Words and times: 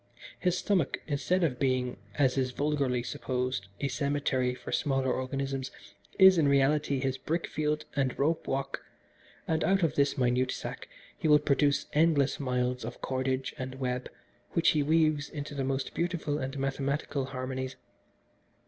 His 0.39 0.57
stomach, 0.57 0.97
instead 1.05 1.43
of 1.43 1.59
being, 1.59 1.97
as 2.15 2.35
is 2.35 2.49
vulgarly 2.49 3.03
supposed, 3.03 3.67
a 3.79 3.87
cemetery 3.87 4.55
for 4.55 4.71
smaller 4.71 5.13
organisms, 5.13 5.69
is 6.17 6.39
in 6.39 6.47
reality 6.47 6.99
his 6.99 7.19
brick 7.19 7.45
field 7.45 7.85
and 7.95 8.17
rope 8.17 8.47
walk, 8.47 8.83
and 9.47 9.63
out 9.63 9.83
of 9.83 9.93
this 9.93 10.17
minute 10.17 10.51
sack 10.51 10.89
he 11.15 11.27
will 11.27 11.37
produce 11.37 11.85
endless 11.93 12.39
miles 12.39 12.83
of 12.83 12.99
cordage 12.99 13.53
and 13.59 13.75
web 13.75 14.09
which 14.53 14.69
he 14.69 14.81
weaves 14.81 15.29
into 15.29 15.53
the 15.53 15.63
most 15.63 15.93
beautiful 15.93 16.39
and 16.39 16.57
mathematical 16.57 17.25
harmonies. 17.25 17.75